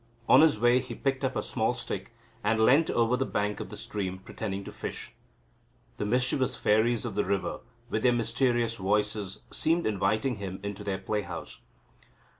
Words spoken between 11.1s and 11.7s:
house.